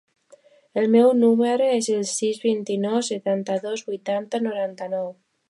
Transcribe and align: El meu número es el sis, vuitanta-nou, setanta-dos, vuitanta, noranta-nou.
El 0.81 0.87
meu 0.95 1.11
número 1.23 1.67
es 1.73 1.89
el 1.97 2.01
sis, 2.13 2.41
vuitanta-nou, 2.47 2.97
setanta-dos, 3.11 3.87
vuitanta, 3.93 4.43
noranta-nou. 4.49 5.09